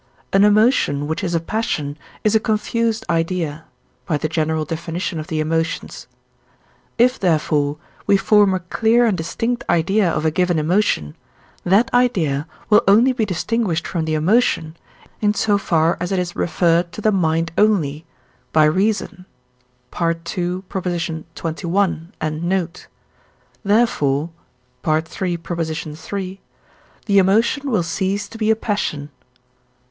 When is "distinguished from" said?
13.27-14.05